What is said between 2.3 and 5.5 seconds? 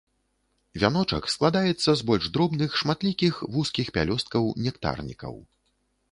дробных, шматлікіх вузкіх пялёсткаў-нектарнікаў.